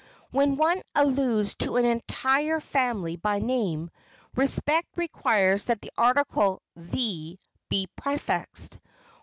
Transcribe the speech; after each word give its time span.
When 0.31 0.55
one 0.55 0.81
alludes 0.95 1.53
to 1.61 1.75
an 1.75 1.85
entire 1.85 2.59
family 2.59 3.17
by 3.17 3.37
name, 3.37 3.91
respect 4.35 4.87
requires 4.95 5.65
that 5.65 5.79
the 5.81 5.91
article 5.95 6.63
"the" 6.75 7.37
be 7.69 7.87
prefixed. 7.95 8.79